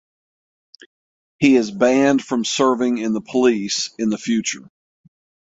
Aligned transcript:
He 1.37 1.55
is 1.55 1.69
banned 1.69 2.25
from 2.25 2.43
serving 2.43 2.97
in 2.97 3.13
the 3.13 3.21
police 3.21 3.91
in 3.99 4.09
the 4.09 4.17
future. 4.17 4.67